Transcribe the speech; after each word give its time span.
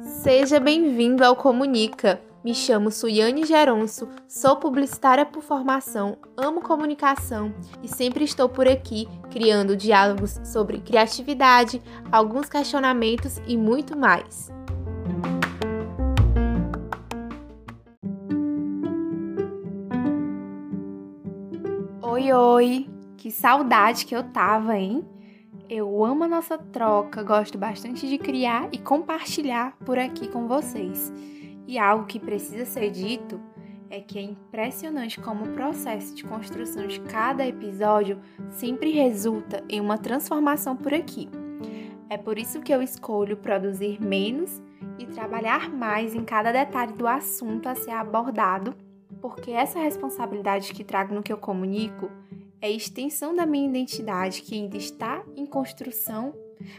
Seja 0.00 0.60
bem-vindo 0.60 1.24
ao 1.24 1.34
Comunica. 1.34 2.20
Me 2.44 2.54
chamo 2.54 2.92
Suiane 2.92 3.44
Geronço, 3.44 4.08
sou 4.28 4.56
publicitária 4.56 5.26
por 5.26 5.42
formação, 5.42 6.16
amo 6.36 6.60
comunicação 6.60 7.52
e 7.82 7.88
sempre 7.88 8.22
estou 8.22 8.48
por 8.48 8.68
aqui 8.68 9.08
criando 9.32 9.76
diálogos 9.76 10.40
sobre 10.44 10.78
criatividade, 10.78 11.82
alguns 12.12 12.48
questionamentos 12.48 13.40
e 13.46 13.56
muito 13.56 13.98
mais. 13.98 14.52
Oi, 22.00 22.32
oi! 22.32 22.90
Que 23.16 23.32
saudade 23.32 24.06
que 24.06 24.14
eu 24.14 24.22
tava, 24.22 24.76
hein? 24.76 25.04
Eu 25.68 26.04
amo 26.04 26.24
a 26.24 26.28
nossa 26.28 26.58
troca, 26.58 27.22
gosto 27.22 27.56
bastante 27.56 28.06
de 28.06 28.18
criar 28.18 28.68
e 28.70 28.76
compartilhar 28.76 29.74
por 29.78 29.98
aqui 29.98 30.28
com 30.28 30.46
vocês. 30.46 31.10
E 31.66 31.78
algo 31.78 32.04
que 32.04 32.20
precisa 32.20 32.66
ser 32.66 32.90
dito 32.90 33.40
é 33.88 33.98
que 33.98 34.18
é 34.18 34.22
impressionante 34.22 35.18
como 35.18 35.46
o 35.46 35.52
processo 35.54 36.14
de 36.14 36.22
construção 36.22 36.86
de 36.86 37.00
cada 37.00 37.46
episódio 37.46 38.20
sempre 38.50 38.90
resulta 38.90 39.64
em 39.66 39.80
uma 39.80 39.96
transformação 39.96 40.76
por 40.76 40.92
aqui. 40.92 41.30
É 42.10 42.18
por 42.18 42.38
isso 42.38 42.60
que 42.60 42.72
eu 42.72 42.82
escolho 42.82 43.38
produzir 43.38 43.98
menos 44.04 44.62
e 44.98 45.06
trabalhar 45.06 45.70
mais 45.70 46.14
em 46.14 46.24
cada 46.24 46.52
detalhe 46.52 46.92
do 46.92 47.08
assunto 47.08 47.70
a 47.70 47.74
ser 47.74 47.92
abordado, 47.92 48.74
porque 49.18 49.52
essa 49.52 49.78
responsabilidade 49.78 50.74
que 50.74 50.84
trago 50.84 51.14
no 51.14 51.22
que 51.22 51.32
eu 51.32 51.38
comunico 51.38 52.10
é 52.64 52.70
extensão 52.70 53.36
da 53.36 53.44
minha 53.44 53.68
identidade 53.68 54.40
que 54.40 54.54
ainda 54.54 54.78
está 54.78 55.22
em 55.36 55.44
construção, 55.44 56.34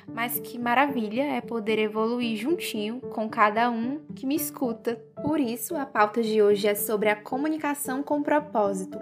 mas 0.08 0.40
que 0.40 0.58
maravilha 0.58 1.22
é 1.22 1.40
poder 1.42 1.78
evoluir 1.78 2.36
juntinho 2.38 3.00
com 3.00 3.30
cada 3.30 3.70
um 3.70 4.00
que 4.16 4.26
me 4.26 4.36
escuta. 4.36 4.96
Por 5.22 5.40
isso, 5.40 5.76
a 5.76 5.86
pauta 5.86 6.24
de 6.24 6.42
hoje 6.42 6.68
é 6.68 6.74
sobre 6.74 7.08
a 7.10 7.16
comunicação 7.16 8.02
com 8.02 8.24
propósito. 8.24 8.98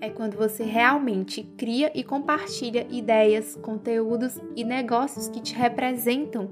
É 0.00 0.08
quando 0.08 0.34
você 0.34 0.64
realmente 0.64 1.42
cria 1.58 1.92
e 1.94 2.02
compartilha 2.02 2.86
ideias, 2.90 3.58
conteúdos 3.60 4.40
e 4.56 4.64
negócios 4.64 5.28
que 5.28 5.40
te 5.40 5.54
representam 5.54 6.50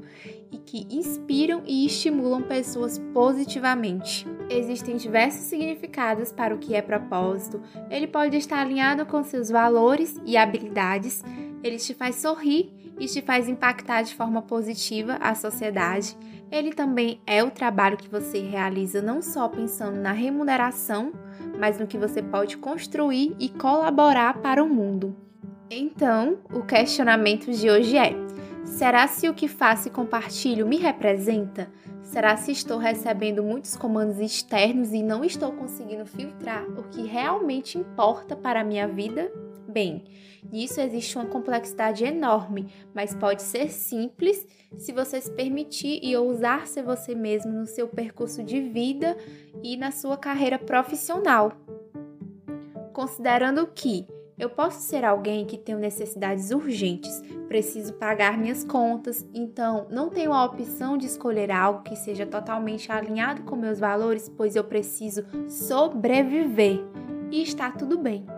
e 0.53 0.59
que 0.59 0.87
inspiram 0.91 1.63
e 1.67 1.87
estimulam 1.87 2.43
pessoas 2.43 2.99
positivamente. 3.15 4.27
Existem 4.51 4.97
diversos 4.97 5.43
significados 5.43 6.31
para 6.31 6.55
o 6.55 6.59
que 6.59 6.75
é 6.75 6.83
propósito. 6.83 7.63
Ele 7.91 8.07
pode 8.07 8.37
estar 8.37 8.61
alinhado 8.61 9.07
com 9.07 9.23
seus 9.23 9.49
valores 9.49 10.21
e 10.27 10.37
habilidades. 10.37 11.23
Ele 11.63 11.79
te 11.79 11.95
faz 11.95 12.17
sorrir 12.17 12.71
e 12.99 13.07
te 13.07 13.23
faz 13.23 13.49
impactar 13.49 14.03
de 14.03 14.15
forma 14.15 14.43
positiva 14.43 15.17
a 15.21 15.35
sociedade. 15.35 16.17
Ele 16.51 16.73
também 16.73 17.21
é 17.27 17.43
o 17.43 17.51
trabalho 17.51 17.97
que 17.97 18.09
você 18.09 18.41
realiza 18.41 19.03
não 19.03 19.21
só 19.21 19.49
pensando 19.49 19.99
na 19.99 20.13
remuneração, 20.13 21.13
mas 21.59 21.79
no 21.79 21.87
que 21.87 21.99
você 21.99 22.23
pode 22.23 22.57
construir 22.57 23.35
e 23.39 23.49
colaborar 23.49 24.39
para 24.39 24.63
o 24.63 24.69
mundo. 24.69 25.17
Então, 25.71 26.39
o 26.53 26.63
questionamento 26.63 27.51
de 27.51 27.69
hoje 27.69 27.97
é: 27.97 28.15
será 28.65 29.07
se 29.07 29.29
o 29.29 29.35
que 29.35 29.49
faço 29.49 29.89
e 29.89 29.91
compartilho 29.91 30.67
me 30.67 30.77
representa? 30.77 31.69
Será 32.03 32.37
se 32.39 32.53
estou 32.53 32.79
recebendo 32.79 33.43
muitos 33.43 33.77
comandos 33.77 34.19
externos 34.19 34.93
e 34.95 35.03
não 35.03 35.23
estou 35.23 35.53
conseguindo 35.53 36.07
filtrar 36.07 36.65
o 36.65 36.85
que 36.85 37.03
realmente 37.03 37.77
importa 37.77 38.35
para 38.35 38.63
a 38.63 38.65
minha 38.65 38.89
vida? 38.89 39.31
Bem, 39.69 40.05
nisso 40.51 40.81
existe 40.81 41.17
uma 41.19 41.27
complexidade 41.27 42.03
enorme, 42.03 42.73
mas 42.95 43.15
pode 43.15 43.43
ser 43.43 43.71
simples 43.71 44.47
se 44.79 44.93
você 44.93 45.21
se 45.21 45.31
permitir 45.31 46.01
e 46.03 46.17
ousar 46.17 46.67
ser 46.67 46.83
você 46.83 47.15
mesmo 47.15 47.53
no 47.53 47.67
seu 47.67 47.87
percurso 47.87 48.43
de 48.43 48.63
vida 48.63 49.15
e 49.63 49.77
na 49.77 49.91
sua 49.91 50.17
carreira 50.17 50.59
profissional. 50.59 51.53
Considerando 52.95 53.67
que 53.67 54.07
eu 54.39 54.49
posso 54.49 54.81
ser 54.81 55.05
alguém 55.05 55.45
que 55.45 55.59
tenho 55.59 55.79
necessidades 55.79 56.51
urgentes, 56.51 57.21
preciso 57.47 57.93
pagar 57.93 58.39
minhas 58.39 58.65
contas, 58.65 59.27
então 59.35 59.87
não 59.91 60.09
tenho 60.09 60.33
a 60.33 60.45
opção 60.45 60.97
de 60.97 61.07
escolher 61.07 61.51
algo 61.51 61.83
que 61.83 61.95
seja 61.95 62.25
totalmente 62.25 62.91
alinhado 62.91 63.43
com 63.43 63.55
meus 63.55 63.79
valores, 63.79 64.33
pois 64.35 64.57
eu 64.57 64.65
preciso 64.65 65.27
sobreviver. 65.47 66.81
E 67.31 67.43
está 67.43 67.71
tudo 67.71 67.99
bem. 67.99 68.38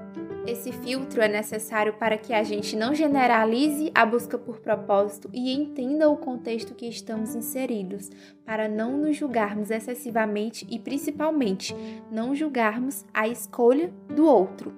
Esse 0.50 0.72
filtro 0.72 1.22
é 1.22 1.28
necessário 1.28 1.92
para 1.92 2.18
que 2.18 2.34
a 2.34 2.42
gente 2.42 2.74
não 2.74 2.92
generalize 2.92 3.92
a 3.94 4.04
busca 4.04 4.36
por 4.36 4.58
propósito 4.58 5.30
e 5.32 5.54
entenda 5.54 6.10
o 6.10 6.16
contexto 6.16 6.74
que 6.74 6.88
estamos 6.88 7.36
inseridos, 7.36 8.10
para 8.44 8.68
não 8.68 8.98
nos 8.98 9.16
julgarmos 9.16 9.70
excessivamente 9.70 10.66
e 10.68 10.76
principalmente 10.76 11.72
não 12.10 12.34
julgarmos 12.34 13.06
a 13.14 13.28
escolha 13.28 13.92
do 14.08 14.26
outro. 14.26 14.74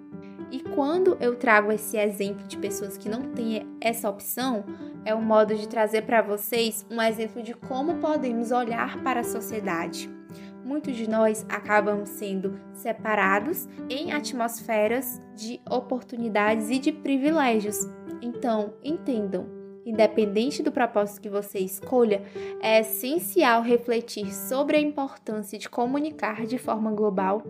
E 0.50 0.60
quando 0.60 1.16
eu 1.18 1.36
trago 1.36 1.72
esse 1.72 1.96
exemplo 1.96 2.46
de 2.46 2.58
pessoas 2.58 2.98
que 2.98 3.08
não 3.08 3.22
têm 3.32 3.66
essa 3.80 4.10
opção, 4.10 4.66
é 5.04 5.14
um 5.14 5.22
modo 5.22 5.54
de 5.54 5.68
trazer 5.68 6.02
para 6.02 6.22
vocês 6.22 6.86
um 6.90 7.00
exemplo 7.00 7.42
de 7.42 7.54
como 7.54 7.96
podemos 7.96 8.52
olhar 8.52 9.02
para 9.02 9.20
a 9.20 9.24
sociedade. 9.24 10.10
Muitos 10.64 10.94
de 10.94 11.08
nós 11.08 11.44
acabamos 11.48 12.08
sendo 12.10 12.58
separados 12.72 13.68
em 13.90 14.12
atmosferas 14.12 15.20
de 15.34 15.60
oportunidades 15.68 16.70
e 16.70 16.78
de 16.78 16.92
privilégios. 16.92 17.78
Então, 18.22 18.74
entendam, 18.82 19.46
independente 19.84 20.62
do 20.62 20.70
propósito 20.70 21.20
que 21.20 21.28
você 21.28 21.58
escolha, 21.58 22.22
é 22.60 22.80
essencial 22.80 23.60
refletir 23.62 24.32
sobre 24.32 24.76
a 24.76 24.80
importância 24.80 25.58
de 25.58 25.68
comunicar 25.68 26.46
de 26.46 26.58
forma 26.58 26.92
global 26.92 27.42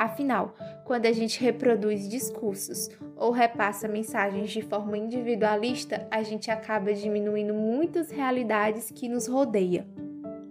Afinal, 0.00 0.54
quando 0.86 1.04
a 1.04 1.12
gente 1.12 1.38
reproduz 1.38 2.08
discursos 2.08 2.88
ou 3.14 3.30
repassa 3.30 3.86
mensagens 3.86 4.50
de 4.50 4.62
forma 4.62 4.96
individualista, 4.96 6.08
a 6.10 6.22
gente 6.22 6.50
acaba 6.50 6.94
diminuindo 6.94 7.52
muitas 7.52 8.10
realidades 8.10 8.90
que 8.90 9.10
nos 9.10 9.26
rodeiam. 9.26 9.84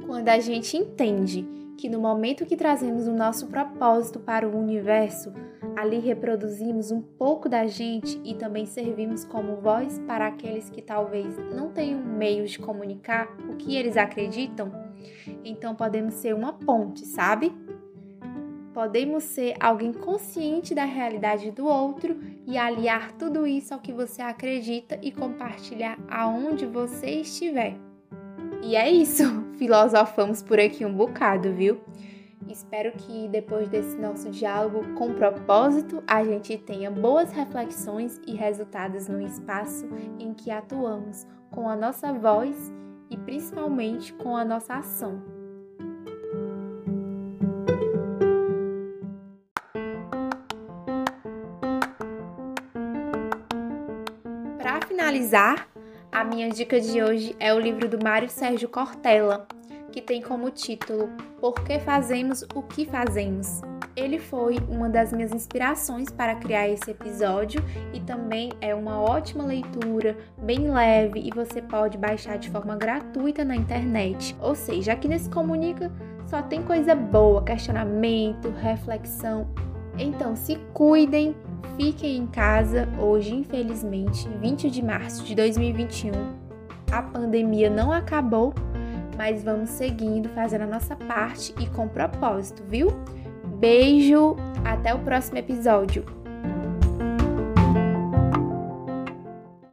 Quando 0.06 0.30
a 0.30 0.38
gente 0.38 0.78
entende 0.78 1.48
que 1.80 1.90
no 1.90 2.00
momento 2.00 2.46
que 2.46 2.56
trazemos 2.56 3.08
o 3.08 3.12
nosso 3.12 3.48
propósito 3.48 4.20
para 4.20 4.48
o 4.48 4.56
universo, 4.56 5.34
ali 5.76 5.98
reproduzimos 5.98 6.92
um 6.92 7.02
pouco 7.02 7.50
da 7.50 7.66
gente 7.66 8.22
e 8.24 8.36
também 8.36 8.68
servimos 8.68 9.26
como 9.26 9.56
voz 9.56 9.98
para 10.06 10.28
aqueles 10.28 10.70
que 10.70 10.82
talvez 10.84 11.36
não 11.56 11.72
tenham 11.72 12.00
meios 12.00 12.52
de 12.52 12.60
comunicar 12.60 13.36
o 13.50 13.56
que 13.56 13.76
eles 13.76 13.98
acreditam, 13.98 14.72
então 15.44 15.74
podemos 15.74 16.14
ser 16.14 16.36
uma 16.36 16.54
ponte, 16.54 17.04
sabe? 17.04 17.52
Podemos 18.74 19.24
ser 19.24 19.56
alguém 19.60 19.92
consciente 19.92 20.76
da 20.76 20.86
realidade 20.86 21.52
do 21.52 21.66
outro 21.66 22.20
e 22.46 22.58
aliar 22.58 23.12
tudo 23.14 23.48
isso 23.48 23.74
ao 23.74 23.80
que 23.80 23.92
você 23.92 24.22
acredita 24.22 25.00
e 25.02 25.12
compartilhar 25.12 25.98
aonde 26.10 26.66
você 26.66 27.10
estiver. 27.22 27.76
E 28.62 28.76
é 28.76 28.90
isso, 28.90 29.24
filosofamos 29.58 30.44
por 30.44 30.60
aqui 30.60 30.86
um 30.86 30.94
bocado, 30.94 31.52
viu? 31.54 31.80
Espero 32.48 32.92
que 32.94 33.28
depois 33.28 33.70
desse 33.70 33.96
nosso 33.98 34.30
diálogo 34.32 34.84
com 34.96 35.14
propósito, 35.14 36.04
a 36.08 36.24
gente 36.24 36.58
tenha 36.58 36.90
boas 36.90 37.32
reflexões 37.32 38.20
e 38.26 38.34
resultados 38.34 39.08
no 39.08 39.22
espaço 39.22 39.88
em 40.20 40.34
que 40.34 40.50
atuamos 40.50 41.28
com 41.52 41.70
a 41.70 41.76
nossa 41.76 42.12
voz 42.12 42.74
e 43.10 43.18
principalmente 43.18 44.14
com 44.14 44.36
a 44.36 44.44
nossa 44.44 44.76
ação. 44.76 45.39
Finalizar, 55.00 55.70
a 56.12 56.24
minha 56.24 56.50
dica 56.50 56.82
de 56.82 57.02
hoje 57.02 57.34
é 57.40 57.54
o 57.54 57.60
livro 57.60 57.88
do 57.88 58.04
Mário 58.04 58.28
Sérgio 58.28 58.68
Cortella, 58.68 59.48
que 59.90 60.02
tem 60.02 60.22
como 60.22 60.52
título 60.52 61.10
Por 61.40 61.54
que 61.64 61.80
fazemos 61.80 62.44
o 62.54 62.62
que 62.62 62.86
fazemos? 62.86 63.62
Ele 63.96 64.20
foi 64.20 64.58
uma 64.68 64.90
das 64.90 65.14
minhas 65.14 65.32
inspirações 65.32 66.10
para 66.10 66.36
criar 66.36 66.68
esse 66.68 66.92
episódio 66.92 67.64
e 67.94 68.02
também 68.02 68.52
é 68.60 68.76
uma 68.76 69.00
ótima 69.00 69.46
leitura, 69.46 70.18
bem 70.38 70.70
leve 70.70 71.22
e 71.22 71.30
você 71.34 71.62
pode 71.62 71.98
baixar 71.98 72.38
de 72.38 72.50
forma 72.50 72.76
gratuita 72.76 73.46
na 73.46 73.56
internet. 73.56 74.36
Ou 74.42 74.56
seja, 74.56 74.92
aqui 74.92 75.08
nesse 75.08 75.30
Comunica 75.30 75.90
só 76.28 76.42
tem 76.42 76.62
coisa 76.64 76.94
boa, 76.96 77.44
questionamento, 77.44 78.50
reflexão. 78.62 79.48
Então 79.98 80.36
se 80.36 80.58
cuidem, 80.74 81.36
Fiquem 81.76 82.18
em 82.18 82.28
casa 82.28 82.88
hoje, 83.00 83.34
infelizmente, 83.34 84.28
20 84.42 84.70
de 84.70 84.84
março 84.84 85.24
de 85.24 85.36
2021. 85.36 86.12
A 86.92 87.02
pandemia 87.02 87.70
não 87.70 87.92
acabou, 87.92 88.54
mas 89.18 89.44
vamos 89.44 89.70
seguindo, 89.70 90.30
fazendo 90.30 90.64
a 90.64 90.68
nossa 90.68 90.96
parte 90.96 91.54
e 91.60 91.68
com 91.68 91.88
propósito, 91.88 92.64
viu? 92.68 92.88
Beijo, 93.60 94.36
até 94.64 94.94
o 94.94 95.00
próximo 95.00 95.38
episódio. 95.38 96.19